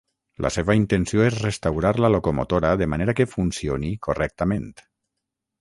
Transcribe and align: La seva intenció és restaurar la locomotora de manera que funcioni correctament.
La 0.45 0.49
seva 0.53 0.75
intenció 0.79 1.25
és 1.25 1.37
restaurar 1.43 1.91
la 2.05 2.11
locomotora 2.15 2.73
de 2.83 2.89
manera 2.97 3.17
que 3.21 3.31
funcioni 3.37 3.93
correctament. 4.09 4.69